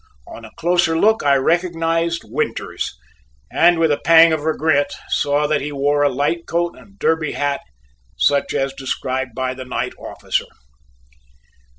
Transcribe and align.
On 0.25 0.43
a 0.43 0.49
closer 0.57 0.97
look 0.97 1.21
I 1.21 1.35
recognized 1.35 2.23
Winters 2.25 2.97
and 3.51 3.77
with 3.77 3.91
a 3.91 4.01
pang 4.03 4.33
of 4.33 4.41
regret 4.45 4.91
saw 5.09 5.45
that 5.45 5.61
he 5.61 5.71
wore 5.71 6.01
a 6.01 6.09
light 6.09 6.47
coat 6.47 6.75
and 6.75 6.97
derby 6.97 7.33
hat 7.33 7.61
such 8.17 8.51
as 8.55 8.73
described 8.73 9.35
by 9.35 9.53
the 9.53 9.63
night 9.63 9.93
officer. 9.99 10.47